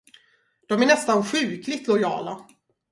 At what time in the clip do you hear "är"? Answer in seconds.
0.81-0.85